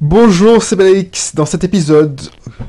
Bonjour, 0.00 0.62
c'est 0.62 0.76
Belix. 0.76 1.34
Dans 1.34 1.44
cet 1.44 1.64
épisode 1.64 2.20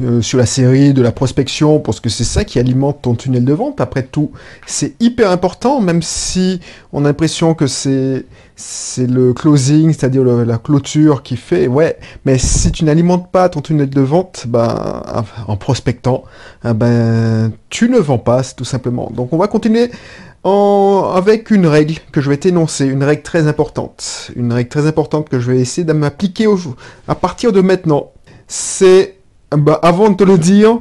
euh, 0.02 0.20
sur 0.20 0.40
la 0.40 0.48
série 0.48 0.96
de 0.96 1.04
la 1.04 1.12
prospection, 1.12 1.80
parce 1.80 2.00
que 2.00 2.10
c'est 2.10 2.24
ça 2.24 2.44
qui 2.44 2.58
alimente 2.58 3.04
ton 3.04 3.14
tunnel 3.14 3.46
de 3.46 3.54
vente. 3.54 3.80
Après 3.82 4.02
tout, 4.02 4.32
c'est 4.66 4.96
hyper 5.00 5.30
important, 5.30 5.80
même 5.80 6.02
si 6.02 6.60
on 6.92 7.06
a 7.06 7.10
l'impression 7.10 7.54
que 7.54 7.68
c'est 7.68 8.26
c'est 8.56 9.06
le 9.06 9.34
closing, 9.34 9.94
c'est-à-dire 9.94 10.24
la 10.24 10.58
clôture 10.58 11.22
qui 11.22 11.38
fait. 11.38 11.68
Ouais, 11.68 12.00
mais 12.26 12.40
si 12.40 12.72
tu 12.72 12.84
n'alimentes 12.84 13.32
pas 13.32 13.48
ton 13.48 13.62
tunnel 13.62 13.92
de 13.92 14.02
vente, 14.02 14.46
ben 14.48 15.04
en 15.48 15.56
prospectant, 15.56 16.24
eh 16.66 16.74
ben 16.74 17.52
tu 17.70 17.90
ne 17.90 18.00
vends 18.00 18.18
pas, 18.18 18.44
tout 18.44 18.66
simplement. 18.66 19.12
Donc 19.16 19.34
on 19.34 19.38
va 19.38 19.48
continuer 19.48 19.92
avec 20.44 21.52
une 21.52 21.68
règle 21.68 21.96
que 22.12 22.22
je 22.22 22.30
vais 22.30 22.38
t'énoncer, 22.38 22.86
une 22.86 23.04
règle 23.04 23.24
très 23.24 23.48
importante, 23.48 24.32
une 24.36 24.54
règle 24.54 24.70
très 24.70 24.88
importante 24.88 25.30
que 25.30 25.40
je 25.40 25.52
vais 25.52 25.60
essayer 25.60 25.84
de 25.86 25.94
m'appliquer 25.94 26.48
à 27.08 27.16
partir 27.16 27.52
de 27.52 27.62
maintenant. 27.62 28.12
C'est, 28.48 29.18
bah, 29.52 29.80
avant 29.84 30.10
de 30.10 30.16
te 30.16 30.24
le 30.24 30.38
dire, 30.38 30.80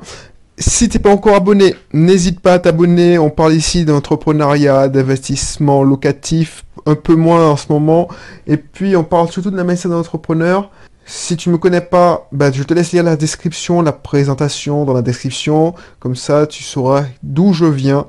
si 0.59 0.89
t'es 0.89 0.99
pas 0.99 1.11
encore 1.11 1.35
abonné, 1.35 1.75
n'hésite 1.93 2.41
pas 2.41 2.55
à 2.55 2.59
t'abonner. 2.59 3.19
On 3.19 3.31
parle 3.31 3.55
ici 3.55 3.85
d'entrepreneuriat, 3.85 4.89
d'investissement 4.89 5.83
locatif, 5.83 6.65
un 6.87 6.95
peu 6.95 7.15
moins 7.15 7.51
en 7.51 7.57
ce 7.57 7.67
moment. 7.71 8.09
Et 8.47 8.57
puis 8.57 8.97
on 8.97 9.05
parle 9.05 9.31
surtout 9.31 9.51
de 9.51 9.57
la 9.57 9.65
d'un 9.65 9.89
d'entrepreneur. 9.89 10.71
Si 11.05 11.37
tu 11.37 11.49
me 11.49 11.57
connais 11.57 11.81
pas, 11.81 12.29
bah, 12.33 12.53
je 12.53 12.63
te 12.63 12.75
laisse 12.75 12.93
lire 12.93 13.03
la 13.03 13.17
description, 13.17 13.83
la 13.83 13.93
présentation 13.93 14.85
dans 14.85 14.93
la 14.93 15.03
description. 15.03 15.75
Comme 16.01 16.17
ça, 16.17 16.47
tu 16.47 16.63
sauras 16.63 17.05
d'où 17.23 17.53
je 17.53 17.65
viens, 17.65 18.07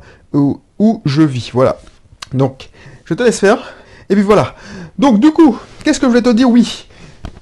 je 1.06 1.22
vis. 1.22 1.52
Voilà. 1.54 1.78
Donc, 2.34 2.70
je 3.06 3.14
te 3.14 3.24
laisse 3.24 3.40
faire. 3.40 3.76
Et 4.10 4.16
puis 4.16 4.24
voilà. 4.24 4.56
Donc, 4.98 5.20
du 5.20 5.32
coup, 5.32 5.58
qu'est-ce 5.84 6.00
que 6.00 6.08
je 6.08 6.14
vais 6.14 6.22
te 6.22 6.30
dire? 6.30 6.50
Oui. 6.50 6.88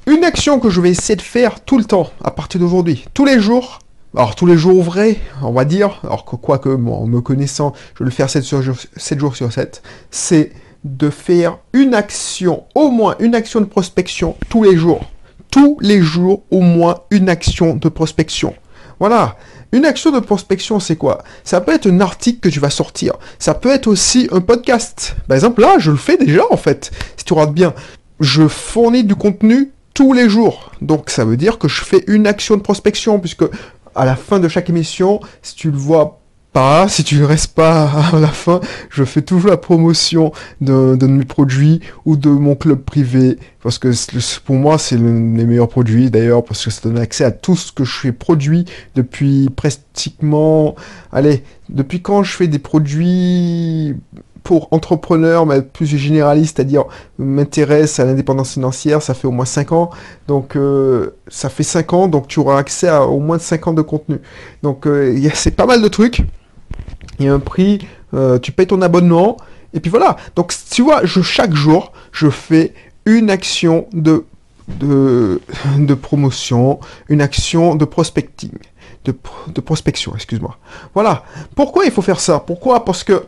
Une 0.06 0.24
action 0.24 0.60
que 0.60 0.70
je 0.70 0.80
vais 0.80 0.92
essayer 0.92 1.16
de 1.16 1.22
faire 1.22 1.60
tout 1.62 1.78
le 1.78 1.84
temps, 1.84 2.10
à 2.24 2.32
partir 2.32 2.60
d'aujourd'hui, 2.60 3.06
tous 3.14 3.26
les 3.26 3.40
jours. 3.40 3.80
Alors, 4.16 4.36
tous 4.36 4.46
les 4.46 4.58
jours 4.58 4.82
vrais, 4.82 5.18
on 5.42 5.52
va 5.52 5.66
dire. 5.66 6.00
Alors, 6.04 6.24
quoique, 6.24 6.70
en 6.70 7.06
me 7.06 7.20
connaissant, 7.20 7.74
je 7.94 8.04
vais 8.04 8.06
le 8.06 8.12
faire 8.12 8.30
7, 8.30 8.44
sur, 8.44 8.62
7 8.96 9.20
jours 9.20 9.36
sur 9.36 9.52
7. 9.52 9.82
C'est 10.12 10.52
de 10.84 11.10
faire 11.10 11.58
une 11.74 11.94
action, 11.94 12.64
au 12.74 12.90
moins 12.90 13.16
une 13.20 13.36
action 13.36 13.60
de 13.60 13.66
prospection 13.66 14.36
tous 14.50 14.64
les 14.64 14.78
jours. 14.78 15.02
Tous 15.52 15.78
les 15.82 16.02
jours, 16.02 16.44
au 16.52 16.62
moins 16.62 17.00
une 17.12 17.30
action 17.30 17.76
de 17.76 17.90
prospection. 17.90 18.56
Voilà. 19.00 19.36
Une 19.74 19.86
action 19.86 20.12
de 20.12 20.20
prospection, 20.20 20.80
c'est 20.80 20.96
quoi? 20.96 21.24
Ça 21.44 21.60
peut 21.60 21.74
être 21.74 21.90
un 21.90 22.00
article 22.00 22.40
que 22.40 22.50
tu 22.50 22.60
vas 22.60 22.70
sortir. 22.70 23.14
Ça 23.38 23.54
peut 23.54 23.70
être 23.70 23.88
aussi 23.88 24.30
un 24.32 24.40
podcast. 24.40 25.16
Par 25.28 25.36
exemple, 25.36 25.62
là, 25.62 25.76
je 25.78 25.92
le 25.92 25.98
fais 25.98 26.18
déjà, 26.18 26.44
en 26.52 26.58
fait. 26.58 26.92
Si 27.18 27.26
tu 27.26 27.34
regardes 27.34 27.54
bien, 27.54 27.74
je 28.20 28.48
fournis 28.48 29.04
du 29.04 29.16
contenu 29.16 29.72
tous 29.94 30.14
les 30.14 30.30
jours. 30.30 30.72
Donc, 30.82 31.10
ça 31.10 31.26
veut 31.26 31.38
dire 31.38 31.60
que 31.60 31.68
je 31.68 31.84
fais 31.84 32.04
une 32.08 32.28
action 32.28 32.56
de 32.56 32.62
prospection, 32.62 33.20
puisque 33.20 33.44
à 33.94 34.06
la 34.06 34.16
fin 34.16 34.40
de 34.40 34.48
chaque 34.48 34.70
émission, 34.70 35.20
si 35.42 35.56
tu 35.56 35.72
le 35.72 35.78
vois 35.78 36.22
si 36.88 37.04
tu 37.04 37.18
ne 37.18 37.24
restes 37.24 37.54
pas 37.54 37.90
à 38.14 38.20
la 38.20 38.28
fin, 38.28 38.60
je 38.90 39.04
fais 39.04 39.22
toujours 39.22 39.52
la 39.52 39.58
promotion 39.58 40.32
de, 40.62 40.98
mes 41.06 41.26
produits 41.26 41.82
ou 42.06 42.18
de 42.18 42.30
mon 42.30 42.56
club 42.56 42.80
privé, 42.80 43.38
parce 43.62 43.78
que 43.78 43.90
pour 44.40 44.56
moi, 44.56 44.78
c'est 44.78 44.96
les 44.96 45.02
meilleurs 45.02 45.70
produits 45.70 46.10
d'ailleurs, 46.10 46.44
parce 46.44 46.66
que 46.66 46.72
ça 46.72 46.82
donne 46.90 46.98
accès 46.98 47.24
à 47.24 47.32
tout 47.32 47.56
ce 47.56 47.72
que 47.72 47.84
je 47.84 48.00
fais 48.00 48.12
produit 48.12 48.66
depuis 48.96 49.50
pratiquement, 49.56 50.76
allez, 51.12 51.44
depuis 51.70 52.02
quand 52.02 52.24
je 52.24 52.36
fais 52.36 52.48
des 52.48 52.60
produits 52.60 53.96
pour 54.44 54.70
entrepreneurs, 54.72 55.46
mais 55.46 55.62
plus 55.62 55.86
généraliste, 55.86 56.56
c'est-à-dire 56.56 56.86
m'intéresse 57.20 58.00
à 58.00 58.06
l'indépendance 58.06 58.54
financière, 58.54 59.02
ça 59.02 59.14
fait 59.14 59.28
au 59.28 59.32
moins 59.32 59.46
5 59.46 59.74
ans. 59.74 59.90
Donc 60.28 60.56
euh, 60.56 61.18
ça 61.28 61.50
fait 61.50 61.64
5 61.64 61.94
ans, 61.94 62.08
donc 62.08 62.28
tu 62.30 62.40
auras 62.40 62.58
accès 62.58 62.88
à 62.88 63.06
au 63.06 63.20
moins 63.20 63.40
5 63.40 63.68
ans 63.68 63.74
de 63.74 63.82
contenu. 63.82 64.20
Donc 64.64 64.88
euh, 64.88 65.20
c'est 65.34 65.52
pas 65.52 65.66
mal 65.66 65.82
de 65.82 65.88
trucs 65.90 66.24
il 67.20 67.26
y 67.26 67.30
a 67.30 67.34
un 67.34 67.40
prix, 67.40 67.80
euh, 68.14 68.40
tu 68.40 68.52
payes 68.52 68.68
ton 68.68 68.82
abonnement, 68.82 69.38
et 69.74 69.80
puis 69.80 69.90
voilà. 69.90 70.18
Donc 70.36 70.54
tu 70.70 70.82
vois, 70.82 71.06
je, 71.06 71.22
chaque 71.22 71.54
jour, 71.54 71.92
je 72.12 72.30
fais 72.30 72.74
une 73.06 73.30
action 73.30 73.88
de, 73.94 74.26
promotion, 76.02 76.80
une 77.10 77.22
action 77.22 77.76
de 77.76 77.86
prospecting, 77.86 78.58
de, 79.06 79.16
de 79.54 79.62
prospection, 79.62 80.14
excuse-moi. 80.16 80.58
Voilà. 80.94 81.24
Pourquoi 81.56 81.86
il 81.86 81.92
faut 81.92 82.02
faire 82.02 82.20
ça? 82.20 82.40
Pourquoi? 82.40 82.86
Parce 82.86 83.04
que 83.04 83.26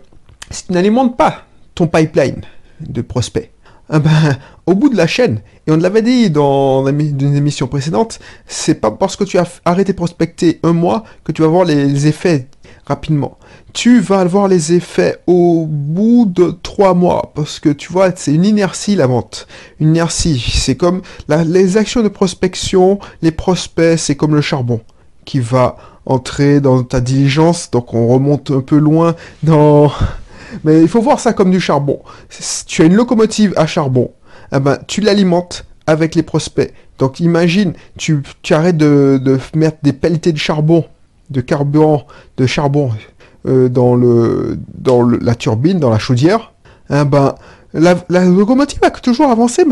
si 0.52 0.68
tu 0.68 0.74
n'alimentes 0.74 1.18
pas 1.18 1.46
ton 1.76 1.88
pipeline 1.88 2.42
de 2.82 3.02
prospects, 3.02 3.52
eh 3.92 4.00
ben, 4.00 4.38
au 4.66 4.76
bout 4.76 4.90
de 4.90 4.98
la 4.98 5.08
chaîne, 5.08 5.42
et 5.66 5.72
on 5.72 5.78
l'avait 5.78 6.04
dit 6.04 6.30
dans 6.30 6.86
une 6.88 7.36
émission 7.36 7.68
précédente, 7.68 8.20
c'est 8.46 8.76
pas 8.76 8.92
parce 8.92 9.16
que 9.16 9.24
tu 9.24 9.38
as 9.40 9.48
arrêté 9.66 9.94
de 9.94 9.98
prospecter 9.98 10.60
un 10.64 10.74
mois 10.74 11.04
que 11.24 11.32
tu 11.32 11.42
vas 11.42 11.48
voir 11.48 11.66
les 11.66 12.08
effets 12.08 12.48
rapidement. 12.90 13.38
Tu 13.72 14.00
vas 14.00 14.26
voir 14.26 14.48
les 14.48 14.74
effets 14.74 15.20
au 15.28 15.66
bout 15.70 16.26
de 16.28 16.58
trois 16.64 16.96
mois 16.96 17.32
parce 17.36 17.60
que 17.60 17.70
tu 17.70 17.94
vois, 17.94 18.12
c'est 18.16 18.34
une 18.34 18.46
inertie 18.46 18.96
la 18.96 19.06
vente. 19.06 19.48
Une 19.80 19.90
inertie, 19.90 20.40
c'est 20.40 20.76
comme 20.76 21.02
les 21.30 21.78
actions 21.78 22.02
de 22.02 22.10
prospection, 22.10 23.00
les 23.22 23.32
prospects, 23.32 23.98
c'est 23.98 24.16
comme 24.16 24.36
le 24.36 24.42
charbon 24.42 24.82
qui 25.24 25.40
va 25.40 25.78
entrer 26.08 26.60
dans 26.60 26.82
ta 26.84 27.00
diligence. 27.00 27.70
Donc 27.70 27.94
on 27.94 28.08
remonte 28.08 28.52
un 28.52 28.62
peu 28.62 28.78
loin 28.78 29.16
dans... 29.44 29.92
Mais 30.64 30.82
il 30.82 30.88
faut 30.88 31.02
voir 31.02 31.20
ça 31.20 31.32
comme 31.32 31.52
du 31.52 31.60
charbon. 31.60 32.02
Tu 32.66 32.82
as 32.82 32.86
une 32.86 32.96
locomotive 32.96 33.54
à 33.56 33.68
charbon, 33.68 34.12
eh 34.52 34.60
ben, 34.60 34.80
tu 34.88 35.00
l'alimentes 35.00 35.64
avec 35.86 36.16
les 36.16 36.24
prospects. 36.24 36.74
Donc 36.98 37.20
imagine, 37.20 37.74
tu, 37.98 38.24
tu 38.42 38.56
arrêtes 38.56 38.78
de, 38.78 39.20
de 39.24 39.40
mettre 39.54 39.78
des 39.84 39.94
pelletés 39.94 40.32
de 40.32 40.40
charbon 40.40 40.86
de 41.30 41.42
carburant, 41.42 42.06
de 42.38 42.46
charbon 42.46 42.92
euh, 43.48 43.70
dans, 43.70 43.96
le, 43.96 44.58
dans 44.78 45.04
la 45.04 45.36
turbine, 45.36 45.80
dans 45.80 45.90
la 45.90 46.00
chaudière, 46.00 46.54
hein, 46.90 47.06
ben, 47.06 47.36
la, 47.74 48.26
locomotive 48.26 48.80
va 48.82 48.90
toujours 48.90 49.30
avancer, 49.30 49.64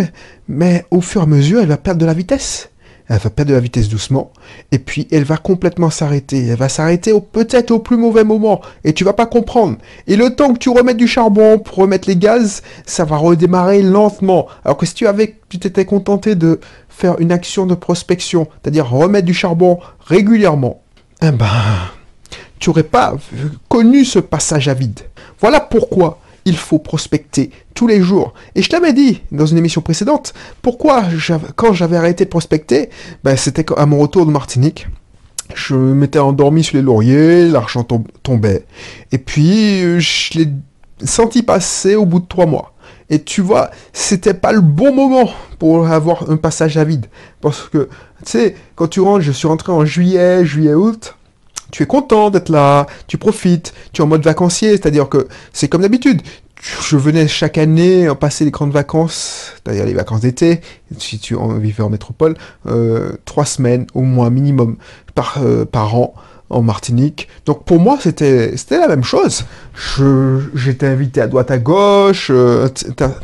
mais, 0.47 0.85
au 0.91 1.01
fur 1.01 1.21
et 1.21 1.23
à 1.23 1.27
mesure, 1.27 1.61
elle 1.61 1.69
va 1.69 1.77
perdre 1.77 1.99
de 1.99 2.05
la 2.05 2.13
vitesse. 2.13 2.69
Elle 3.09 3.19
va 3.19 3.29
perdre 3.29 3.49
de 3.51 3.55
la 3.55 3.61
vitesse 3.61 3.87
doucement, 3.87 4.31
et 4.71 4.79
puis 4.79 5.07
elle 5.11 5.23
va 5.23 5.37
complètement 5.37 5.89
s'arrêter. 5.89 6.47
Elle 6.47 6.57
va 6.57 6.67
s'arrêter 6.67 7.13
peut-être 7.31 7.71
au 7.71 7.79
plus 7.79 7.95
mauvais 7.95 8.25
moment, 8.25 8.61
et 8.83 8.93
tu 8.93 9.05
vas 9.05 9.13
pas 9.13 9.25
comprendre. 9.25 9.77
Et 10.07 10.17
le 10.17 10.35
temps 10.35 10.53
que 10.53 10.59
tu 10.59 10.69
remettes 10.69 10.97
du 10.97 11.07
charbon 11.07 11.57
pour 11.57 11.77
remettre 11.77 12.07
les 12.09 12.17
gaz, 12.17 12.63
ça 12.85 13.05
va 13.05 13.15
redémarrer 13.15 13.81
lentement. 13.81 14.47
Alors 14.65 14.75
que 14.75 14.85
si 14.85 14.93
tu 14.93 15.07
avais, 15.07 15.37
tu 15.47 15.57
t'étais 15.57 15.85
contenté 15.85 16.35
de 16.35 16.59
faire 16.89 17.19
une 17.19 17.31
action 17.31 17.65
de 17.65 17.75
prospection, 17.75 18.47
c'est-à-dire 18.61 18.89
remettre 18.89 19.25
du 19.25 19.33
charbon 19.33 19.79
régulièrement, 20.05 20.81
eh 21.21 21.31
ben, 21.31 21.47
tu 22.59 22.69
n'aurais 22.69 22.83
pas 22.83 23.15
connu 23.69 24.05
ce 24.05 24.19
passage 24.19 24.67
à 24.67 24.73
vide. 24.73 25.01
Voilà 25.39 25.59
pourquoi 25.59 26.19
il 26.45 26.55
faut 26.55 26.79
prospecter 26.79 27.51
tous 27.73 27.87
les 27.87 28.01
jours. 28.01 28.33
Et 28.55 28.61
je 28.61 28.69
t'avais 28.69 28.93
dit 28.93 29.21
dans 29.31 29.45
une 29.45 29.57
émission 29.57 29.81
précédente, 29.81 30.33
pourquoi 30.61 31.03
quand 31.55 31.73
j'avais 31.73 31.97
arrêté 31.97 32.25
de 32.25 32.29
prospecter, 32.29 32.89
ben, 33.23 33.35
c'était 33.35 33.65
à 33.77 33.85
mon 33.85 33.99
retour 33.99 34.25
de 34.25 34.31
Martinique. 34.31 34.87
Je 35.55 35.75
m'étais 35.75 36.19
endormi 36.19 36.63
sur 36.63 36.77
les 36.77 36.83
lauriers, 36.83 37.47
l'argent 37.47 37.85
tombait. 38.23 38.65
Et 39.11 39.17
puis, 39.17 39.99
je 39.99 40.37
l'ai 40.37 40.49
senti 41.03 41.41
passer 41.41 41.95
au 41.95 42.05
bout 42.05 42.19
de 42.19 42.25
trois 42.25 42.45
mois. 42.45 42.73
Et 43.09 43.23
tu 43.23 43.41
vois, 43.41 43.71
c'était 43.93 44.33
pas 44.33 44.51
le 44.51 44.61
bon 44.61 44.93
moment 44.93 45.29
pour 45.59 45.87
avoir 45.87 46.29
un 46.29 46.37
passage 46.37 46.77
à 46.77 46.83
vide. 46.83 47.07
Parce 47.41 47.69
que, 47.69 47.89
tu 48.25 48.31
sais, 48.31 48.55
quand 48.75 48.87
tu 48.87 48.99
rentres, 48.99 49.21
je 49.21 49.31
suis 49.31 49.47
rentré 49.47 49.71
en 49.71 49.85
juillet, 49.85 50.45
juillet-août, 50.45 51.15
tu 51.71 51.83
es 51.83 51.85
content 51.85 52.29
d'être 52.29 52.49
là, 52.49 52.85
tu 53.07 53.17
profites, 53.17 53.73
tu 53.93 54.01
es 54.01 54.03
en 54.03 54.07
mode 54.07 54.23
vacancier, 54.23 54.71
c'est-à-dire 54.71 55.09
que 55.09 55.27
c'est 55.53 55.67
comme 55.67 55.81
d'habitude. 55.81 56.21
Je 56.81 56.97
venais 56.97 57.27
chaque 57.27 57.57
année 57.57 58.09
passer 58.19 58.43
les 58.43 58.51
grandes 58.51 58.71
vacances, 58.71 59.53
d'ailleurs 59.63 59.85
les 59.85 59.93
vacances 59.93 60.21
d'été, 60.21 60.61
si 60.97 61.19
tu 61.19 61.35
vivais 61.59 61.83
en 61.83 61.89
métropole, 61.89 62.35
euh, 62.65 63.11
trois 63.25 63.45
semaines 63.45 63.85
au 63.93 64.01
moins 64.01 64.31
minimum 64.31 64.77
par, 65.13 65.37
euh, 65.43 65.65
par 65.65 65.95
an 65.95 66.15
en 66.49 66.61
Martinique. 66.61 67.27
Donc 67.45 67.65
pour 67.65 67.79
moi, 67.79 67.97
c'était 68.01 68.53
la 68.69 68.87
même 68.87 69.03
chose. 69.03 69.45
J'étais 70.55 70.87
invité 70.87 71.21
à 71.21 71.27
droite 71.27 71.51
à 71.51 71.57
gauche, 71.57 72.29
euh, 72.31 72.67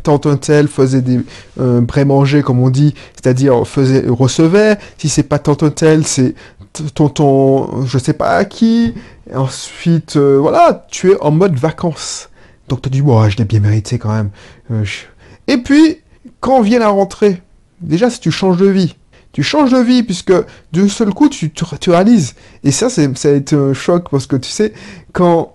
tant 0.04 0.22
un 0.25 0.38
tel 0.38 0.68
faisait 0.68 1.02
des 1.02 1.20
euh, 1.60 1.81
manger 2.06 2.42
comme 2.42 2.60
on 2.60 2.70
dit, 2.70 2.94
c'est-à-dire 3.14 3.66
faisait 3.68 4.06
recevait. 4.08 4.78
Si 4.98 5.10
c'est 5.10 5.24
pas 5.24 5.40
tant 5.40 5.58
un 5.62 5.70
tel, 5.70 6.06
c'est 6.06 6.36
tonton, 6.94 7.86
je 7.86 7.98
sais 7.98 8.14
pas 8.14 8.38
à 8.38 8.46
qui. 8.46 8.94
ensuite, 9.34 10.18
euh, 10.18 10.38
voilà, 10.40 10.86
tu 10.90 11.12
es 11.12 11.18
en 11.22 11.31
mode 11.31 11.56
vacances. 11.56 12.30
Donc 12.68 12.81
tu 12.81 12.90
dis, 12.90 13.02
bon, 13.02 13.30
je 13.30 13.38
l'ai 13.38 13.46
bien 13.46 13.60
mérité 13.60 13.98
quand 13.98 14.14
même. 14.14 14.30
Euh, 14.72 14.84
Et 15.48 15.58
puis, 15.58 15.98
quand 16.40 16.62
vient 16.62 16.80
la 16.80 16.90
rentrée, 16.90 17.42
déjà 17.81 18.10
si 18.10 18.20
tu 18.20 18.31
changes 18.31 18.58
de 18.58 18.68
vie, 18.68 18.96
tu 19.33 19.44
changes 19.44 19.71
de 19.71 19.80
vie 19.80 20.03
puisque 20.03 20.33
d'un 20.71 20.88
seul 20.88 21.13
coup 21.13 21.27
tu, 21.27 21.51
réalises. 21.88 22.35
Et 22.63 22.71
ça, 22.71 22.89
c'est, 22.89 23.18
ça 23.18 23.30
a 23.30 23.31
été 23.33 23.56
un 23.56 23.74
choc 23.74 24.09
parce 24.09 24.27
que 24.27 24.35
tu 24.35 24.50
sais, 24.50 24.74
quand, 25.12 25.53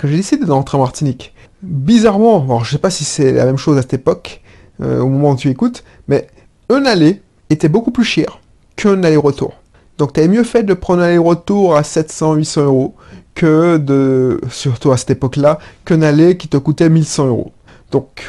quand 0.00 0.08
j'ai 0.08 0.16
décidé 0.16 0.46
d'entrer 0.46 0.78
en 0.78 0.80
Martinique, 0.80 1.34
bizarrement, 1.62 2.42
alors 2.42 2.64
je 2.64 2.72
sais 2.72 2.78
pas 2.78 2.90
si 2.90 3.04
c'est 3.04 3.32
la 3.32 3.44
même 3.44 3.58
chose 3.58 3.78
à 3.78 3.82
cette 3.82 3.94
époque, 3.94 4.40
euh, 4.80 5.00
au 5.00 5.08
moment 5.08 5.32
où 5.32 5.36
tu 5.36 5.48
écoutes, 5.48 5.84
mais 6.08 6.26
un 6.70 6.86
aller 6.86 7.20
était 7.50 7.68
beaucoup 7.68 7.90
plus 7.90 8.04
cher 8.04 8.40
qu'un 8.76 9.04
aller-retour. 9.04 9.54
Donc 9.98 10.14
tu 10.14 10.20
avais 10.20 10.28
mieux 10.28 10.44
fait 10.44 10.62
de 10.62 10.72
prendre 10.72 11.02
un 11.02 11.06
aller-retour 11.06 11.76
à 11.76 11.82
700, 11.82 12.34
800 12.34 12.64
euros 12.64 12.94
que 13.34 13.76
de, 13.76 14.40
surtout 14.50 14.92
à 14.92 14.96
cette 14.96 15.10
époque-là, 15.10 15.58
qu'un 15.84 16.00
aller 16.00 16.38
qui 16.38 16.48
te 16.48 16.56
coûtait 16.56 16.88
1100 16.88 17.26
euros. 17.26 17.52
Donc 17.90 18.24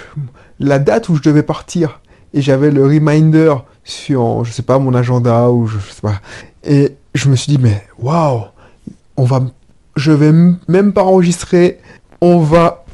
la 0.59 0.79
date 0.79 1.07
où 1.07 1.15
je 1.15 1.21
devais 1.21 1.43
partir 1.43 2.01
et 2.33 2.41
j'avais 2.41 2.71
le 2.71 2.85
reminder 2.85 3.55
sur, 3.83 4.43
je 4.45 4.51
sais 4.51 4.61
pas, 4.61 4.79
mon 4.79 4.93
agenda 4.93 5.49
ou 5.49 5.67
je, 5.67 5.77
sais 5.79 6.01
pas. 6.01 6.21
Et 6.63 6.95
je 7.15 7.29
me 7.29 7.35
suis 7.35 7.51
dit, 7.55 7.61
mais 7.61 7.83
waouh, 7.99 8.43
on 9.17 9.23
va, 9.23 9.41
je 9.95 10.11
vais 10.11 10.31
même 10.67 10.93
pas 10.93 11.03
enregistrer, 11.03 11.79
on 12.21 12.39
va, 12.39 12.85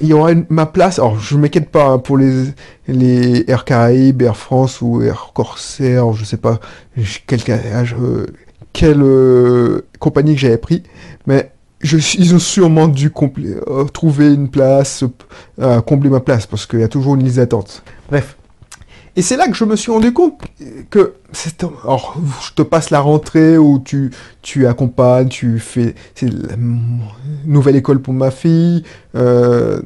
il 0.00 0.08
y 0.08 0.12
aura 0.12 0.32
ma 0.48 0.66
place. 0.66 0.98
Alors 0.98 1.18
je 1.18 1.36
m'inquiète 1.36 1.70
pas 1.70 1.86
hein, 1.86 1.98
pour 1.98 2.16
les, 2.16 2.46
les 2.86 3.44
Air 3.48 3.64
Caraïbes, 3.64 4.22
Air 4.22 4.36
France 4.36 4.80
ou 4.80 5.02
Air 5.02 5.32
Corsair, 5.34 6.12
je 6.12 6.24
sais 6.24 6.36
pas 6.36 6.60
quel, 7.26 7.40
euh, 7.48 8.26
quelle 8.72 9.02
euh, 9.02 9.86
compagnie 9.98 10.34
que 10.34 10.40
j'avais 10.40 10.58
pris, 10.58 10.82
mais 11.26 11.50
ils 11.82 12.34
ont 12.34 12.40
sûrement 12.40 12.88
dû 12.88 13.12
euh, 13.68 13.84
trouver 13.84 14.34
une 14.34 14.48
place, 14.48 15.04
combler 15.86 16.10
ma 16.10 16.20
place, 16.20 16.46
parce 16.46 16.66
qu'il 16.66 16.80
y 16.80 16.82
a 16.82 16.88
toujours 16.88 17.14
une 17.14 17.22
liste 17.22 17.36
d'attente. 17.36 17.82
Bref. 18.10 18.37
Et 19.18 19.22
c'est 19.22 19.36
là 19.36 19.48
que 19.48 19.54
je 19.54 19.64
me 19.64 19.74
suis 19.74 19.90
rendu 19.90 20.12
compte 20.12 20.40
que 20.90 21.14
alors 21.82 22.16
je 22.40 22.54
te 22.54 22.62
passe 22.62 22.90
la 22.90 23.00
rentrée 23.00 23.58
où 23.58 23.80
tu 23.80 24.12
tu 24.42 24.64
accompagnes, 24.68 25.26
tu 25.26 25.58
fais 25.58 25.96
c'est 26.14 26.32
la 26.32 26.54
nouvelle 27.44 27.74
école 27.74 28.00
pour 28.00 28.14
ma 28.14 28.30
fille, 28.30 28.84
euh, 29.16 29.82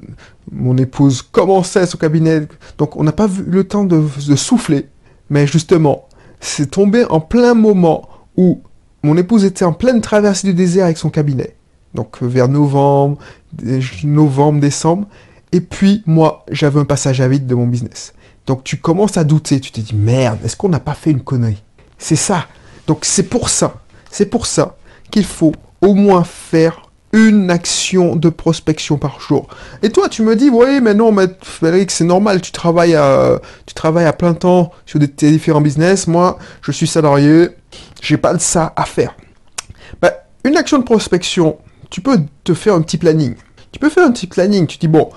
mon 0.50 0.76
épouse 0.76 1.22
commençait 1.22 1.86
son 1.86 1.96
cabinet, 1.96 2.46
donc 2.76 2.94
on 2.98 3.04
n'a 3.04 3.12
pas 3.12 3.26
vu 3.26 3.42
le 3.46 3.64
temps 3.64 3.84
de, 3.84 4.04
de 4.28 4.36
souffler, 4.36 4.88
mais 5.30 5.46
justement 5.46 6.08
c'est 6.40 6.70
tombé 6.70 7.06
en 7.06 7.20
plein 7.20 7.54
moment 7.54 8.10
où 8.36 8.60
mon 9.02 9.16
épouse 9.16 9.46
était 9.46 9.64
en 9.64 9.72
pleine 9.72 10.02
traversée 10.02 10.48
du 10.48 10.52
désert 10.52 10.84
avec 10.84 10.98
son 10.98 11.08
cabinet, 11.08 11.56
donc 11.94 12.22
vers 12.22 12.48
novembre, 12.48 13.16
novembre, 14.04 14.60
décembre, 14.60 15.08
et 15.52 15.62
puis 15.62 16.02
moi 16.04 16.44
j'avais 16.50 16.80
un 16.80 16.84
passage 16.84 17.22
à 17.22 17.28
vide 17.28 17.46
de 17.46 17.54
mon 17.54 17.66
business. 17.66 18.12
Donc 18.46 18.64
tu 18.64 18.78
commences 18.78 19.16
à 19.16 19.24
douter, 19.24 19.60
tu 19.60 19.70
te 19.70 19.80
dis 19.80 19.94
merde, 19.94 20.38
est-ce 20.44 20.56
qu'on 20.56 20.68
n'a 20.68 20.80
pas 20.80 20.94
fait 20.94 21.10
une 21.10 21.22
connerie? 21.22 21.62
C'est 21.98 22.16
ça. 22.16 22.46
Donc 22.86 23.04
c'est 23.04 23.24
pour 23.24 23.48
ça, 23.48 23.74
c'est 24.10 24.26
pour 24.26 24.46
ça 24.46 24.76
qu'il 25.10 25.24
faut 25.24 25.52
au 25.80 25.94
moins 25.94 26.24
faire 26.24 26.90
une 27.12 27.50
action 27.50 28.16
de 28.16 28.30
prospection 28.30 28.96
par 28.96 29.20
jour. 29.20 29.46
Et 29.82 29.90
toi, 29.90 30.08
tu 30.08 30.22
me 30.22 30.34
dis, 30.34 30.48
oui, 30.48 30.80
mais 30.80 30.94
non, 30.94 31.12
mais 31.12 31.26
Frédéric, 31.42 31.90
c'est 31.90 32.04
normal, 32.04 32.40
tu 32.40 32.52
travailles, 32.52 32.94
à, 32.94 33.40
plein 34.18 34.32
temps 34.32 34.72
sur 34.86 34.98
tes 34.98 35.30
différents 35.30 35.60
business. 35.60 36.06
Moi, 36.06 36.38
je 36.62 36.72
suis 36.72 36.86
salarié, 36.86 37.50
j'ai 38.00 38.16
pas 38.16 38.32
de 38.32 38.40
ça 38.40 38.72
à 38.76 38.84
faire. 38.84 39.14
Ben, 40.00 40.12
une 40.44 40.56
action 40.56 40.78
de 40.78 40.84
prospection, 40.84 41.58
tu 41.90 42.00
peux 42.00 42.18
te 42.44 42.54
faire 42.54 42.74
un 42.74 42.80
petit 42.80 42.96
planning. 42.96 43.34
Tu 43.72 43.78
peux 43.78 43.90
faire 43.90 44.06
un 44.06 44.12
petit 44.12 44.26
planning, 44.26 44.66
tu 44.66 44.78
dis, 44.78 44.88
bon, 44.88 45.10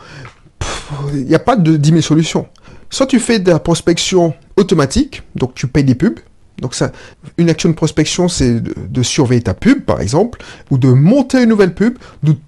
il 1.13 1.25
n'y 1.25 1.35
a 1.35 1.39
pas 1.39 1.55
de 1.55 1.77
10 1.77 1.89
000 1.89 2.01
solutions. 2.01 2.47
Soit 2.95 3.07
tu 3.07 3.19
fais 3.19 3.39
de 3.39 3.51
la 3.51 3.59
prospection 3.59 4.33
automatique, 4.55 5.23
donc 5.35 5.53
tu 5.53 5.67
payes 5.67 5.83
des 5.83 5.95
pubs. 5.95 6.17
Donc 6.59 6.73
ça, 6.73 6.93
une 7.37 7.49
action 7.49 7.67
de 7.67 7.73
prospection, 7.73 8.29
c'est 8.29 8.61
de, 8.61 9.03
surveiller 9.03 9.41
ta 9.41 9.53
pub, 9.53 9.81
par 9.81 9.99
exemple, 9.99 10.39
ou 10.71 10.77
de 10.77 10.87
monter 10.87 11.43
une 11.43 11.49
nouvelle 11.49 11.73
pub, 11.73 11.97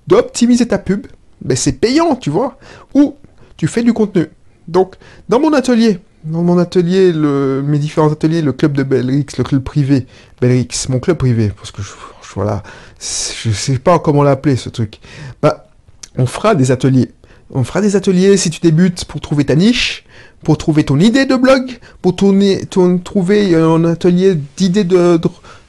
d'optimiser 0.07 0.65
ta 0.65 0.77
pub. 0.77 1.05
Mais 1.43 1.57
c'est 1.57 1.73
payant, 1.73 2.15
tu 2.15 2.29
vois. 2.29 2.57
Ou 2.93 3.17
tu 3.57 3.67
fais 3.67 3.83
du 3.83 3.91
contenu. 3.91 4.27
Donc, 4.69 4.95
dans 5.27 5.41
mon 5.41 5.51
atelier, 5.51 5.99
dans 6.23 6.43
mon 6.43 6.57
atelier, 6.59 7.11
mes 7.11 7.77
différents 7.77 8.13
ateliers, 8.13 8.41
le 8.41 8.53
club 8.53 8.71
de 8.71 8.83
Belrix, 8.83 9.25
le 9.37 9.43
club 9.43 9.63
privé, 9.63 10.07
Belrix, 10.39 10.87
mon 10.87 10.99
club 10.99 11.17
privé, 11.17 11.51
parce 11.57 11.71
que 11.71 11.81
je, 11.81 11.89
voilà, 12.35 12.63
je 13.01 13.51
sais 13.51 13.79
pas 13.79 13.99
comment 13.99 14.23
l'appeler 14.23 14.55
ce 14.55 14.69
truc. 14.69 15.01
Bah, 15.41 15.67
on 16.17 16.25
fera 16.25 16.55
des 16.55 16.71
ateliers. 16.71 17.11
On 17.53 17.63
fera 17.63 17.81
des 17.81 17.95
ateliers 17.95 18.35
si 18.37 18.49
tu 18.49 18.59
débutes 18.59 19.05
pour 19.05 19.21
trouver 19.21 19.45
ta 19.45 19.55
niche, 19.55 20.05
pour 20.43 20.57
trouver 20.57 20.83
ton 20.83 20.99
idée 20.99 21.25
de 21.25 21.35
blog, 21.35 21.79
pour 22.01 22.15
trouver 22.15 23.55
un 23.55 23.85
atelier 23.85 24.37
d'idées 24.57 24.83
de, 24.83 25.19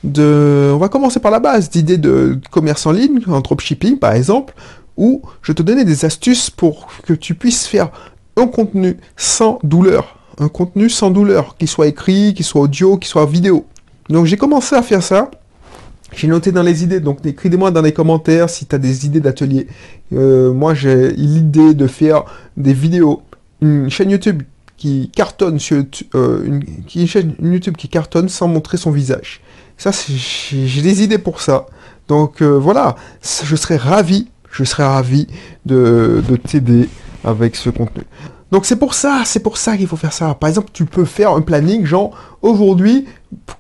de, 0.05 0.73
On 0.75 0.79
va 0.79 0.89
commencer 0.89 1.21
par 1.21 1.31
la 1.31 1.41
base, 1.41 1.71
d'idées 1.71 1.99
de 1.99 2.39
commerce 2.51 2.87
en 2.87 2.93
ligne, 2.93 3.21
en 3.29 3.41
dropshipping 3.41 3.99
par 3.99 4.13
exemple, 4.13 4.55
où 4.97 5.23
je 5.43 5.53
te 5.53 5.63
donnais 5.63 5.85
des 5.85 6.05
astuces 6.05 6.51
pour 6.51 6.89
que 7.07 7.13
tu 7.13 7.35
puisses 7.35 7.67
faire 7.67 7.91
un 8.37 8.47
contenu 8.47 8.97
sans 9.17 9.59
douleur. 9.63 10.17
Un 10.39 10.49
contenu 10.49 10.89
sans 10.89 11.11
douleur, 11.11 11.57
qu'il 11.57 11.69
soit 11.69 11.87
écrit, 11.87 12.35
qu'il 12.35 12.45
soit 12.45 12.61
audio, 12.61 12.97
qu'il 12.97 13.09
soit 13.09 13.27
vidéo. 13.27 13.67
Donc 14.09 14.27
j'ai 14.27 14.37
commencé 14.37 14.75
à 14.75 14.83
faire 14.83 15.03
ça. 15.03 15.31
J'ai 16.15 16.27
noté 16.27 16.53
dans 16.53 16.63
les 16.63 16.83
idées, 16.85 17.01
donc 17.01 17.25
écris-moi 17.25 17.71
dans 17.71 17.83
les 17.83 17.93
commentaires 17.93 18.49
si 18.49 18.67
tu 18.67 18.75
as 18.75 18.79
des 18.79 19.07
idées 19.07 19.21
d'atelier. 19.21 19.67
Euh, 20.13 20.53
moi 20.53 20.75
j'ai 20.75 21.13
l'idée 21.13 21.75
de 21.75 21.87
faire 21.87 22.25
des 22.57 22.73
vidéos, 22.73 23.23
une 23.61 23.91
chaîne 23.91 24.11
YouTube 24.11 24.43
qui 24.77 25.11
cartonne 25.15 25.59
sur 25.59 25.83
euh, 26.15 26.61
une, 26.95 27.07
chaîne 27.07 27.35
YouTube 27.43 27.77
qui 27.77 27.89
cartonne 27.89 28.29
sans 28.29 28.49
montrer 28.49 28.79
son 28.79 28.91
visage. 28.91 29.41
Ça, 29.77 29.91
j'ai 29.93 30.83
des 30.83 31.03
idées 31.03 31.19
pour 31.19 31.41
ça. 31.41 31.67
Donc 32.09 32.41
euh, 32.41 32.59
voilà, 32.59 32.97
je 33.45 33.55
serais 33.55 33.77
ravi, 33.77 34.29
je 34.51 34.65
serais 34.65 34.87
ravi 34.87 35.27
de, 35.67 36.23
de 36.27 36.37
t'aider 36.37 36.89
avec 37.23 37.55
ce 37.55 37.71
contenu. 37.71 38.05
Donc 38.51 38.65
c'est 38.65 38.77
pour 38.77 38.95
ça, 38.95 39.23
c'est 39.27 39.41
pour 39.41 39.59
ça 39.59 39.77
qu'il 39.77 39.87
faut 39.87 39.97
faire 39.97 40.13
ça. 40.13 40.35
Par 40.35 40.49
exemple, 40.49 40.71
tu 40.73 40.87
peux 40.87 41.05
faire 41.05 41.33
un 41.33 41.43
planning, 41.43 41.85
genre 41.85 42.17
aujourd'hui, 42.41 43.07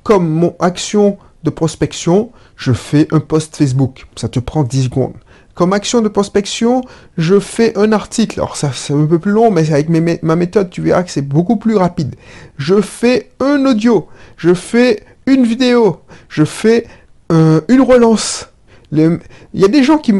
comme 0.02 0.28
mon 0.28 0.56
action 0.60 1.18
de 1.44 1.50
prospection, 1.50 2.30
je 2.56 2.72
fais 2.72 3.08
un 3.12 3.20
post 3.20 3.56
Facebook. 3.56 4.06
Ça 4.16 4.28
te 4.28 4.40
prend 4.40 4.64
10 4.64 4.84
secondes. 4.84 5.14
Comme 5.54 5.72
action 5.72 6.02
de 6.02 6.08
prospection, 6.08 6.82
je 7.16 7.40
fais 7.40 7.76
un 7.76 7.90
article. 7.92 8.38
Alors 8.38 8.56
ça 8.56 8.70
c'est 8.72 8.92
un 8.92 9.06
peu 9.06 9.18
plus 9.18 9.32
long, 9.32 9.50
mais 9.50 9.72
avec 9.72 9.88
ma 10.22 10.36
méthode, 10.36 10.70
tu 10.70 10.82
verras 10.82 11.02
que 11.02 11.10
c'est 11.10 11.22
beaucoup 11.22 11.56
plus 11.56 11.76
rapide. 11.76 12.14
Je 12.58 12.80
fais 12.80 13.30
un 13.40 13.64
audio, 13.64 14.06
je 14.36 14.54
fais 14.54 15.02
une 15.26 15.44
vidéo, 15.44 16.00
je 16.28 16.44
fais 16.44 16.86
euh, 17.32 17.60
une 17.68 17.82
relance. 17.82 18.48
il 18.92 19.18
y 19.52 19.64
a 19.64 19.68
des 19.68 19.82
gens 19.82 19.98
qui... 19.98 20.14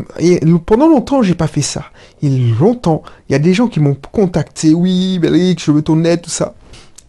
Pendant 0.66 0.88
longtemps, 0.88 1.22
j'ai 1.22 1.36
pas 1.36 1.46
fait 1.46 1.62
ça. 1.62 1.84
Il 2.20 2.32
y 2.32 2.52
a 2.52 2.60
longtemps, 2.60 3.02
il 3.28 3.32
y 3.32 3.36
a 3.36 3.38
des 3.38 3.54
gens 3.54 3.68
qui 3.68 3.78
m'ont 3.78 3.96
contacté. 4.10 4.74
Oui, 4.74 5.20
Belric, 5.20 5.62
je 5.64 5.70
veux 5.70 5.82
ton 5.82 6.04
aide, 6.04 6.22
tout 6.22 6.30
ça. 6.30 6.54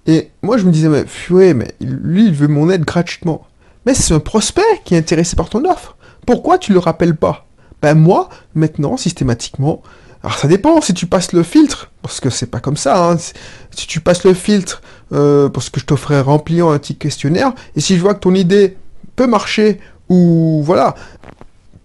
Et 0.06 0.30
moi, 0.42 0.58
je 0.58 0.66
me 0.66 0.72
disais, 0.72 0.88
mais, 0.88 1.06
ouais, 1.30 1.54
mais 1.54 1.68
lui, 1.82 2.28
il 2.28 2.34
veut 2.34 2.48
mon 2.48 2.70
aide 2.70 2.86
gratuitement. 2.86 3.46
Mais 3.86 3.94
c'est 3.94 4.14
un 4.14 4.20
prospect 4.20 4.62
qui 4.84 4.96
est 4.96 4.98
intéressé 4.98 5.36
par 5.36 5.50
ton 5.50 5.70
offre. 5.70 5.96
Pourquoi 6.26 6.58
tu 6.58 6.74
le 6.74 6.80
rappelles 6.80 7.16
pas? 7.16 7.46
Ben 7.82 7.96
moi, 7.96 8.30
maintenant, 8.56 8.98
systématiquement, 8.98 9.82
alors 10.24 10.38
ça 10.38 10.48
dépend 10.48 10.82
si 10.82 10.94
tu 10.94 11.06
passes 11.06 11.32
le 11.32 11.44
filtre, 11.44 11.92
parce 12.02 12.20
que 12.20 12.30
c'est 12.30 12.48
pas 12.48 12.60
comme 12.60 12.76
ça. 12.76 13.10
Hein. 13.10 13.18
Si 13.18 13.88
tu 13.88 14.02
passes 14.02 14.26
le 14.26 14.34
filtre, 14.34 14.82
euh, 15.14 15.48
parce 15.48 15.70
que 15.70 15.80
je 15.80 15.86
t'offrais 15.86 16.20
remplir 16.20 16.68
un 16.68 16.78
petit 16.78 16.96
questionnaire, 16.96 17.54
et 17.76 17.80
si 17.80 17.96
je 17.96 18.02
vois 18.02 18.14
que 18.14 18.20
ton 18.20 18.36
idée 18.36 18.76
peut 19.16 19.28
marcher, 19.28 19.80
ou 20.10 20.62
voilà, 20.66 20.96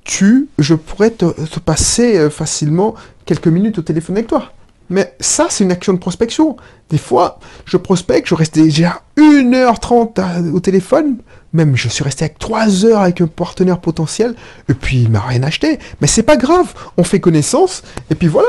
tu, 0.03 0.49
je 0.59 0.75
pourrais 0.75 1.11
te, 1.11 1.25
passer 1.61 2.19
euh, 2.19 2.31
facilement 2.31 2.95
quelques 3.25 3.49
minutes 3.49 3.79
au 3.79 3.83
téléphone 3.83 4.17
avec 4.17 4.27
toi. 4.27 4.53
Mais 4.91 5.14
ça, 5.21 5.47
c'est 5.50 5.64
une 5.64 5.73
action 5.73 5.93
de 5.93 5.99
prospection. 5.99 6.57
Des 6.91 6.99
fois, 6.99 7.38
je 7.64 7.76
prospecte, 7.76 8.29
je 8.29 8.35
reste 8.35 8.55
déjà 8.55 9.03
1h30 9.17 10.53
au 10.53 10.61
téléphone 10.61 11.17
même, 11.55 11.76
je 11.76 11.88
suis 11.88 12.05
resté 12.05 12.25
avec 12.25 12.38
3 12.38 12.85
heures 12.85 13.00
avec 13.00 13.21
un 13.21 13.26
partenaire 13.26 13.79
potentiel, 13.79 14.35
et 14.69 14.75
puis 14.75 15.03
il 15.03 15.11
m'a 15.11 15.21
rien 15.21 15.43
acheté. 15.45 15.79
Mais 16.00 16.09
c'est 16.09 16.25
pas 16.25 16.37
grave, 16.37 16.75
on 16.97 17.05
fait 17.05 17.21
connaissance, 17.21 17.83
et 18.11 18.14
puis 18.14 18.26
voilà. 18.26 18.49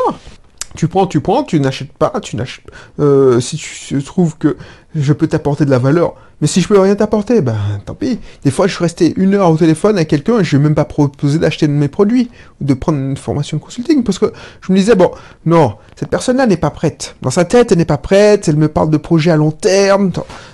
Tu 0.75 0.88
prends, 0.88 1.08
tu 1.08 1.22
prends, 1.22 1.44
tu 1.44 1.60
n'achètes 1.60 1.94
pas, 1.94 2.13
tu 2.22 2.36
n'achètes. 2.36 2.65
Euh, 3.00 3.39
si 3.39 3.58
tu 3.58 4.03
trouves 4.03 4.38
que 4.38 4.58
je 4.94 5.13
peux 5.13 5.27
t'apporter 5.27 5.65
de 5.65 5.72
la 5.72 5.79
valeur, 5.79 6.15
mais 6.41 6.48
si 6.48 6.62
je 6.62 6.67
peux 6.67 6.79
rien 6.79 6.96
t'apporter, 6.96 7.41
ben 7.41 7.55
tant 7.86 7.96
pis. 7.96 8.20
Des 8.44 8.51
fois, 8.51 8.67
je 8.67 8.74
suis 8.74 8.84
resté 8.84 9.13
une 9.15 9.36
heure 9.36 9.50
au 9.50 9.58
téléphone 9.58 9.96
avec 9.96 10.10
quelqu'un 10.10 10.39
et 10.39 10.44
je 10.44 10.55
lui 10.55 10.62
ai 10.62 10.63
même 10.63 10.75
pas 10.75 10.86
proposé 10.86 11.39
d'acheter 11.39 11.67
mes 11.67 11.88
produits 11.88 12.29
ou 12.62 12.65
de 12.65 12.74
prendre 12.74 12.98
une 12.98 13.17
formation 13.17 13.58
de 13.58 13.62
consulting 13.62 14.03
parce 14.03 14.20
que 14.20 14.34
je 14.62 14.72
me 14.72 14.77
disais 14.77 14.96
bon, 14.96 15.12
non, 15.46 15.75
cette 15.96 16.10
personne-là 16.10 16.46
n'est 16.46 16.58
pas 16.58 16.72
prête. 16.72 17.15
Dans 17.22 17.32
sa 17.32 17.46
tête, 17.46 17.72
elle 17.72 17.77
n'est 17.77 17.86
pas 17.86 17.98
prête. 17.98 18.48
Elle 18.48 18.58
me 18.58 18.67
parle 18.67 18.89
de 18.89 18.98
projets 18.98 19.32
à 19.32 19.38
long 19.38 19.51
terme, 19.51 20.12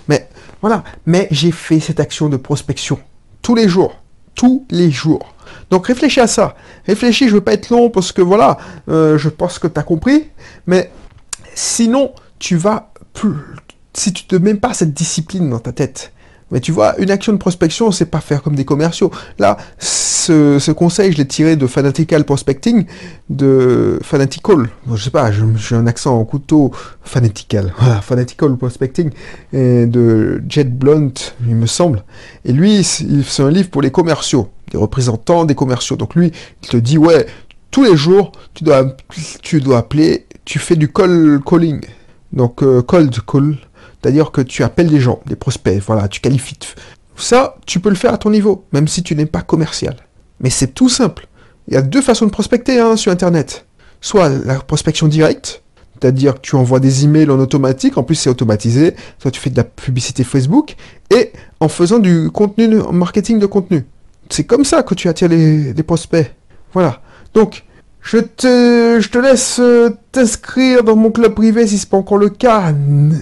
mais 0.08 0.28
voilà. 0.62 0.84
Mais 1.06 1.28
j'ai 1.32 1.52
fait 1.52 1.80
cette 1.80 2.00
action 2.00 2.30
de 2.30 2.38
prospection 2.38 3.00
tous 3.42 3.56
les 3.56 3.68
jours. 3.68 3.96
Tous 4.36 4.66
les 4.70 4.92
jours. 4.92 5.34
Donc 5.72 5.88
réfléchis 5.88 6.20
à 6.20 6.28
ça. 6.28 6.56
Réfléchis, 6.86 7.30
je 7.30 7.36
veux 7.36 7.42
pas 7.42 7.54
être 7.54 7.70
long 7.70 7.90
parce 7.90 8.12
que 8.12 8.22
voilà, 8.22 8.58
euh, 8.90 9.18
je 9.18 9.30
pense 9.30 9.58
que 9.58 9.68
tu 9.68 9.80
as 9.80 9.84
compris. 9.84 10.30
Mais 10.68 10.92
sinon, 11.56 12.12
tu 12.38 12.58
vas 12.58 12.92
plus. 13.14 13.38
Si 13.94 14.14
tu 14.14 14.26
te 14.26 14.36
mets 14.36 14.54
pas 14.54 14.74
cette 14.74 14.94
discipline 14.94 15.50
dans 15.50 15.60
ta 15.60 15.72
tête, 15.72 16.12
Mais 16.52 16.60
tu 16.60 16.72
vois, 16.72 17.00
une 17.00 17.12
action 17.12 17.32
de 17.34 17.38
prospection, 17.38 17.92
c'est 17.92 18.06
pas 18.06 18.20
faire 18.20 18.42
comme 18.44 18.56
des 18.56 18.66
commerciaux. 18.66 19.12
Là, 19.40 19.58
ce, 19.80 20.72
conseil, 20.72 21.12
je 21.14 21.18
l'ai 21.18 21.28
tiré 21.28 21.56
de 21.56 21.66
Fanatical 21.66 22.26
Prospecting, 22.26 22.86
de 23.30 24.00
Fanatical. 24.04 24.70
je 24.94 25.04
sais 25.04 25.10
pas, 25.10 25.32
j'ai 25.32 25.76
un 25.76 25.88
accent 25.88 26.18
en 26.18 26.26
couteau. 26.26 26.72
Fanatical. 27.04 27.74
Voilà, 27.80 28.02
Fanatical 28.02 28.56
Prospecting, 28.58 29.10
de 29.54 30.44
Jet 30.48 30.78
Blunt, 30.78 31.14
il 31.48 31.56
me 31.56 31.66
semble. 31.66 32.04
Et 32.46 32.52
lui, 32.52 32.84
c'est 32.84 33.44
un 33.44 33.50
livre 33.50 33.70
pour 33.70 33.82
les 33.82 33.92
commerciaux, 33.92 34.50
des 34.72 34.78
représentants 34.78 35.46
des 35.46 35.56
commerciaux. 35.56 35.96
Donc 35.96 36.16
lui, 36.16 36.32
il 36.64 36.70
te 36.70 36.78
dit, 36.78 36.98
ouais, 36.98 37.26
tous 37.72 37.84
les 37.84 37.96
jours, 37.96 38.34
tu 38.54 38.64
dois, 38.64 38.96
tu 39.42 39.62
dois 39.62 39.80
appeler, 39.80 40.26
tu 40.46 40.60
fais 40.60 40.76
du 40.76 40.92
call 40.92 41.40
calling. 41.46 41.82
Donc, 42.34 42.64
euh, 42.64 42.82
cold 42.82 43.16
call 43.26 43.58
c'est-à-dire 44.02 44.32
que 44.32 44.42
tu 44.42 44.64
appelles 44.64 44.90
des 44.90 45.00
gens, 45.00 45.20
des 45.26 45.36
prospects, 45.36 45.82
voilà, 45.86 46.08
tu 46.08 46.22
qualifies. 46.22 46.58
Ça, 47.16 47.56
tu 47.66 47.80
peux 47.80 47.90
le 47.90 47.96
faire 47.96 48.14
à 48.14 48.18
ton 48.18 48.32
niveau, 48.32 48.66
même 48.72 48.88
si 48.88 49.04
tu 49.04 49.16
n'es 49.16 49.26
pas 49.26 49.42
commercial. 49.42 49.96
Mais 50.40 50.50
c'est 50.50 50.74
tout 50.74 50.90
simple. 50.90 51.28
Il 51.68 51.76
y 51.76 51.78
a 51.78 51.82
deux 51.82 52.02
façons 52.02 52.26
de 52.26 52.32
prospecter 52.32 52.80
hein, 52.80 52.96
sur 52.96 53.12
Internet. 53.12 53.66
Soit 54.02 54.30
la 54.30 54.56
prospection 54.56 55.08
directe, 55.08 55.62
c'est-à-dire 55.94 56.36
que 56.36 56.40
tu 56.40 56.56
envoies 56.56 56.80
des 56.80 57.04
emails 57.04 57.30
en 57.30 57.40
automatique, 57.40 57.98
en 57.98 58.04
plus 58.04 58.16
c'est 58.16 58.30
automatisé, 58.30 58.96
soit 59.20 59.30
tu 59.30 59.40
fais 59.40 59.52
de 59.52 59.58
la 59.58 59.64
publicité 59.64 60.24
Facebook, 60.24 60.76
et 61.12 61.32
en 61.60 61.68
faisant 61.68 62.00
du 62.00 62.32
contenu, 62.32 62.78
marketing 62.92 63.38
de 63.38 63.46
contenu. 63.46 63.86
C'est 64.30 64.46
comme 64.46 64.66
ça 64.66 64.82
que 64.82 64.96
tu 64.96 65.08
attires 65.10 65.30
les, 65.30 65.74
les 65.74 65.84
prospects. 65.84 66.34
Voilà. 66.74 67.02
Donc, 67.36 67.64
je 68.02 68.18
te, 68.18 68.98
je 69.00 69.10
te 69.10 69.18
laisse 69.20 69.60
euh, 69.60 69.92
t'inscrire 70.12 70.84
dans 70.84 70.96
mon 70.96 71.12
club 71.12 71.36
privé 71.36 71.68
si 71.68 71.78
c'est 71.78 71.90
pas 71.90 71.98
encore 71.98 72.18
le 72.18 72.30
cas. 72.30 72.74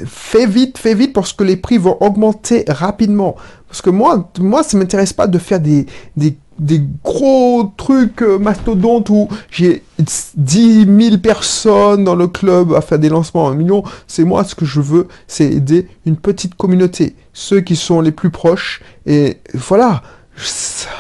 Fais 0.06 0.46
vite, 0.46 0.78
fais 0.78 0.94
vite 0.94 1.14
parce 1.14 1.34
que 1.34 1.44
les 1.44 1.58
prix 1.58 1.78
vont 1.78 1.98
augmenter 2.00 2.64
rapidement. 2.68 3.36
Parce 3.68 3.82
que 3.82 3.90
moi, 3.90 4.32
moi, 4.40 4.64
ça 4.64 4.78
m'intéresse 4.78 5.14
pas 5.14 5.28
de 5.28 5.38
faire 5.38 5.60
des, 5.60 5.86
des, 6.16 6.38
des 6.58 6.82
gros 7.04 7.72
trucs 7.78 8.22
euh, 8.22 8.40
mastodontes 8.40 9.10
où 9.10 9.28
j'ai 9.52 9.84
10 10.00 10.86
000 10.86 11.18
personnes 11.18 12.06
dans 12.06 12.16
le 12.16 12.28
club 12.28 12.74
à 12.74 12.82
faire 12.82 13.00
des 13.00 13.10
lancements 13.10 13.50
à 13.50 13.52
un 13.52 13.56
million. 13.56 13.84
C'est 14.08 14.24
moi, 14.24 14.44
ce 14.46 14.56
que 14.56 14.66
je 14.66 14.80
veux, 14.80 15.08
c'est 15.28 15.46
aider 15.46 15.88
une 16.06 16.16
petite 16.16 16.56
communauté. 16.56 17.16
Ceux 17.34 17.60
qui 17.60 17.76
sont 17.76 18.00
les 18.00 18.12
plus 18.12 18.32
proches. 18.32 18.82
Et 19.06 19.38
voilà. 19.54 20.02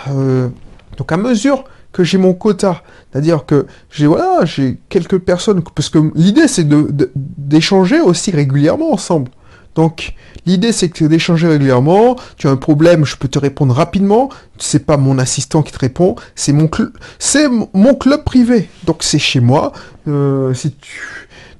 Euh, 0.09 0.49
donc 0.97 1.11
à 1.13 1.17
mesure 1.17 1.63
que 1.91 2.03
j'ai 2.03 2.17
mon 2.17 2.33
quota. 2.33 2.83
C'est-à-dire 3.11 3.45
que 3.45 3.65
j'ai 3.91 4.07
voilà, 4.07 4.45
j'ai 4.45 4.79
quelques 4.89 5.19
personnes, 5.19 5.63
parce 5.75 5.89
que 5.89 6.11
l'idée 6.15 6.47
c'est 6.47 6.67
de, 6.67 7.11
d'échanger 7.15 7.99
aussi 7.99 8.31
régulièrement 8.31 8.93
ensemble. 8.93 9.31
Donc 9.75 10.13
l'idée 10.45 10.71
c'est 10.71 10.89
que 10.89 11.05
d'échanger 11.05 11.47
régulièrement, 11.47 12.15
tu 12.37 12.47
as 12.47 12.51
un 12.51 12.57
problème, 12.57 13.05
je 13.05 13.15
peux 13.15 13.27
te 13.27 13.39
répondre 13.39 13.73
rapidement, 13.73 14.29
c'est 14.57 14.85
pas 14.85 14.97
mon 14.97 15.17
assistant 15.17 15.61
qui 15.61 15.71
te 15.71 15.79
répond, 15.79 16.15
c'est 16.35 16.53
mon 16.53 16.67
club 16.67 16.91
c'est 17.17 17.47
mon 17.73 17.95
club 17.95 18.23
privé. 18.23 18.69
Donc 18.85 18.97
c'est 19.01 19.19
chez 19.19 19.39
moi. 19.39 19.71
Euh. 20.07 20.53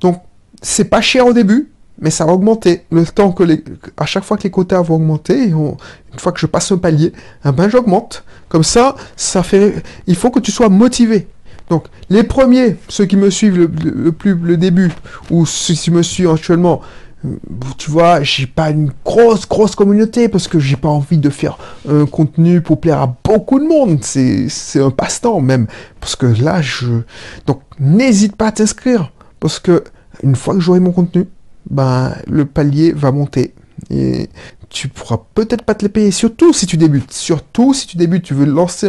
Donc 0.01 0.21
c'est 0.61 0.85
pas 0.85 1.01
cher 1.01 1.25
au 1.25 1.33
début, 1.33 1.71
mais 2.01 2.09
ça 2.09 2.25
va 2.25 2.33
augmenter. 2.33 2.85
Le 2.91 3.05
temps 3.05 3.31
que 3.31 3.43
les, 3.43 3.63
à 3.97 4.05
chaque 4.05 4.23
fois 4.23 4.37
que 4.37 4.43
les 4.43 4.51
quotas 4.51 4.81
vont 4.81 4.95
augmenter, 4.95 5.49
une 5.49 5.77
fois 6.17 6.31
que 6.31 6.39
je 6.39 6.45
passe 6.45 6.71
un 6.71 6.77
palier, 6.77 7.13
eh 7.45 7.51
ben 7.51 7.69
j'augmente. 7.69 8.23
Comme 8.47 8.63
ça, 8.63 8.95
ça 9.15 9.43
fait, 9.43 9.83
il 10.07 10.15
faut 10.15 10.31
que 10.31 10.39
tu 10.39 10.51
sois 10.51 10.69
motivé. 10.69 11.27
Donc, 11.69 11.85
les 12.09 12.23
premiers, 12.23 12.77
ceux 12.87 13.05
qui 13.05 13.15
me 13.15 13.29
suivent 13.29 13.69
le, 13.83 14.11
plus 14.11 14.33
le 14.33 14.57
début, 14.57 14.91
ou 15.29 15.45
ceux 15.45 15.75
qui 15.75 15.91
me 15.91 16.01
suivent 16.01 16.31
actuellement, 16.31 16.81
euh, 17.25 17.35
tu 17.77 17.91
vois, 17.91 18.23
j'ai 18.23 18.47
pas 18.47 18.71
une 18.71 18.91
grosse, 19.05 19.47
grosse 19.47 19.75
communauté 19.75 20.29
parce 20.29 20.47
que 20.47 20.57
j'ai 20.57 20.77
pas 20.77 20.89
envie 20.89 21.17
de 21.17 21.29
faire 21.29 21.57
un 21.87 22.05
contenu 22.05 22.61
pour 22.61 22.79
plaire 22.79 23.01
à 23.01 23.15
beaucoup 23.23 23.59
de 23.59 23.65
monde. 23.65 23.99
C'est 24.03 24.79
un 24.79 24.89
passe-temps 24.89 25.41
même. 25.41 25.67
Parce 25.99 26.15
que 26.15 26.25
là, 26.25 26.61
je. 26.61 27.01
Donc, 27.45 27.61
n'hésite 27.79 28.35
pas 28.35 28.47
à 28.47 28.51
t'inscrire. 28.51 29.11
Parce 29.39 29.59
que, 29.59 29.83
une 30.23 30.35
fois 30.35 30.55
que 30.55 30.59
j'aurai 30.59 30.79
mon 30.79 30.91
contenu, 30.91 31.27
ben, 31.69 32.13
le 32.27 32.45
palier 32.45 32.91
va 32.91 33.11
monter. 33.11 33.53
Et 33.89 34.29
tu 34.69 34.87
pourras 34.87 35.19
peut-être 35.33 35.63
pas 35.63 35.73
te 35.73 35.83
les 35.83 35.89
payer, 35.89 36.11
surtout 36.11 36.53
si 36.53 36.65
tu 36.65 36.77
débutes. 36.77 37.11
Surtout 37.11 37.73
si 37.73 37.87
tu 37.87 37.97
débutes, 37.97 38.23
tu 38.23 38.33
veux 38.33 38.45
lancer 38.45 38.87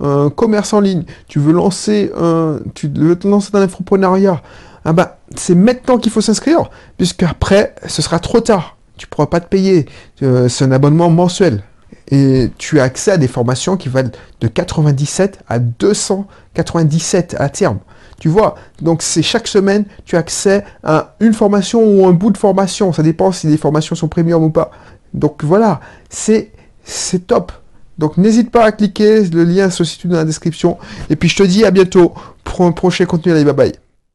un, 0.00 0.30
commerce 0.30 0.72
en 0.72 0.80
ligne, 0.80 1.04
tu 1.28 1.38
veux 1.38 1.52
lancer 1.52 2.10
un, 2.18 2.60
tu 2.74 2.88
veux 2.88 3.16
te 3.16 3.28
lancer 3.28 3.50
dans 3.52 3.60
l'entrepreneuriat. 3.60 4.42
Ah 4.84 4.92
ben, 4.92 5.10
c'est 5.36 5.54
maintenant 5.54 5.98
qu'il 5.98 6.10
faut 6.10 6.20
s'inscrire, 6.20 6.70
puisque 6.96 7.22
après, 7.22 7.74
ce 7.86 8.00
sera 8.00 8.18
trop 8.18 8.40
tard. 8.40 8.76
Tu 8.96 9.06
pourras 9.06 9.26
pas 9.26 9.40
te 9.40 9.48
payer. 9.48 9.86
Euh, 10.22 10.48
c'est 10.48 10.64
un 10.64 10.72
abonnement 10.72 11.10
mensuel. 11.10 11.62
Et 12.10 12.50
tu 12.58 12.80
as 12.80 12.84
accès 12.84 13.12
à 13.12 13.16
des 13.18 13.28
formations 13.28 13.76
qui 13.76 13.88
valent 13.88 14.10
de 14.40 14.48
97 14.48 15.40
à 15.46 15.58
297 15.58 17.36
à 17.38 17.48
terme. 17.48 17.78
Tu 18.20 18.28
vois, 18.28 18.56
donc 18.82 19.02
c'est 19.02 19.22
chaque 19.22 19.46
semaine, 19.46 19.84
tu 20.04 20.16
as 20.16 20.18
accès 20.18 20.64
à 20.82 21.14
une 21.20 21.32
formation 21.32 21.84
ou 21.84 22.06
un 22.06 22.12
bout 22.12 22.30
de 22.30 22.38
formation. 22.38 22.92
Ça 22.92 23.02
dépend 23.02 23.30
si 23.30 23.46
les 23.46 23.56
formations 23.56 23.94
sont 23.94 24.08
premium 24.08 24.42
ou 24.42 24.50
pas. 24.50 24.70
Donc 25.14 25.44
voilà, 25.44 25.80
c'est 26.08 26.50
top. 27.26 27.52
Donc 27.98 28.16
n'hésite 28.16 28.50
pas 28.50 28.64
à 28.64 28.72
cliquer, 28.72 29.22
le 29.24 29.44
lien 29.44 29.70
se 29.70 29.84
situe 29.84 30.08
dans 30.08 30.16
la 30.16 30.24
description. 30.24 30.78
Et 31.10 31.16
puis 31.16 31.28
je 31.28 31.36
te 31.36 31.42
dis 31.42 31.64
à 31.64 31.70
bientôt 31.70 32.12
pour 32.44 32.62
un 32.62 32.72
prochain 32.72 33.06
contenu. 33.06 33.32
Allez, 33.32 33.44
bye 33.44 33.54
bye. 33.54 33.87